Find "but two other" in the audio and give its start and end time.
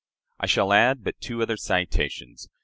1.03-1.57